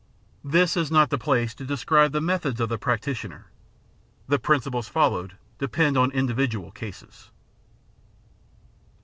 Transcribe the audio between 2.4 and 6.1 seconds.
of the practitioner; the principles foUowed depend on